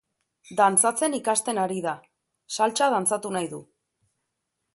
[0.61, 1.93] Dantzatzen ikasten ari da,
[2.57, 3.63] saltsa dantzatu nahi du.